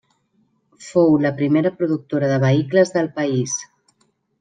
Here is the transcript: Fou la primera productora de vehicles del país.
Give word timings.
Fou 0.85 1.11
la 1.27 1.33
primera 1.43 1.73
productora 1.83 2.33
de 2.35 2.43
vehicles 2.49 2.97
del 2.99 3.15
país. 3.23 3.61